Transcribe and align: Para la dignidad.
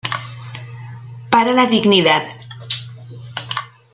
Para 1.29 1.53
la 1.53 1.67
dignidad. 1.67 2.23